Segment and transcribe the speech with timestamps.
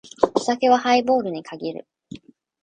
[0.33, 1.87] お酒はハイボールに限る。